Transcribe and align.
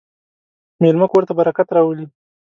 مېلمه 0.81 1.07
کور 1.11 1.23
ته 1.27 1.33
برکت 1.39 1.67
راولي. 1.75 2.05